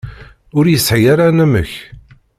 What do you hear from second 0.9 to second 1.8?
ara anamek.